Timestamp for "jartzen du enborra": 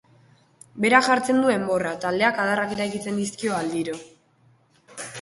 1.07-1.93